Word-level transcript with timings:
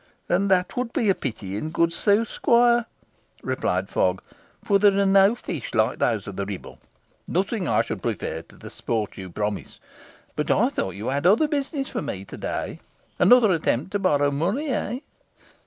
"And 0.27 0.49
that 0.49 0.75
would 0.75 0.93
be 0.93 1.11
a 1.11 1.13
pity, 1.13 1.55
in 1.55 1.69
good 1.69 1.93
sooth, 1.93 2.27
squire," 2.27 2.87
replied 3.43 3.87
Fogg; 3.87 4.23
"for 4.63 4.79
there 4.79 4.97
are 4.97 5.05
no 5.05 5.35
fish 5.35 5.75
like 5.75 5.99
those 5.99 6.25
of 6.25 6.37
the 6.37 6.45
Ribble. 6.47 6.79
Nothing 7.27 7.67
I 7.67 7.83
should 7.83 8.01
prefer 8.01 8.41
to 8.41 8.55
the 8.55 8.71
sport 8.71 9.15
you 9.15 9.29
promise; 9.29 9.79
but 10.35 10.49
I 10.49 10.69
thought 10.69 10.95
you 10.95 11.09
had 11.09 11.27
other 11.27 11.47
business 11.47 11.87
for 11.87 12.01
me 12.01 12.25
to 12.25 12.37
day? 12.37 12.79
Another 13.19 13.51
attempt 13.51 13.91
to 13.91 13.99
borrow 13.99 14.31
money 14.31 14.69
eh?" 14.69 14.99